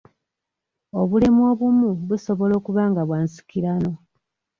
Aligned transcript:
Obulemu 1.01 1.41
obumu 1.51 1.89
busobola 2.09 2.53
okuba 2.59 2.83
nga 2.89 3.01
bwa 3.07 3.19
nsikirano. 3.25 3.91